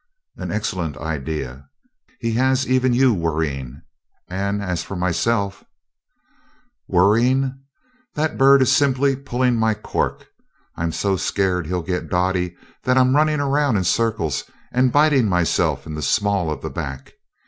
"An 0.35 0.51
excellent 0.51 0.97
idea. 0.97 1.69
He 2.19 2.31
has 2.31 2.67
even 2.67 2.91
you 2.91 3.13
worrying, 3.13 3.83
and 4.27 4.59
as 4.59 4.81
for 4.81 4.95
myself" 4.95 5.63
"Worrying! 6.87 7.59
That 8.15 8.35
bird 8.35 8.63
is 8.63 8.71
simply 8.71 9.15
pulling 9.15 9.57
my 9.57 9.75
cork! 9.75 10.25
I'm 10.75 10.91
so 10.91 11.17
scared 11.17 11.67
he'll 11.67 11.83
get 11.83 12.09
Dottie, 12.09 12.55
that 12.81 12.97
I'm 12.97 13.15
running 13.15 13.39
around 13.39 13.77
in 13.77 13.83
circles 13.83 14.45
and 14.71 14.91
biting 14.91 15.27
myself 15.29 15.85
in 15.85 15.93
the 15.93 16.01
small 16.01 16.49
of 16.49 16.61
the 16.63 16.71
back. 16.71 17.13